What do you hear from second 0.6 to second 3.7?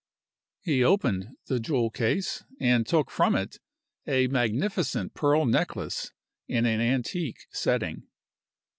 He opened the jewel case, and took from it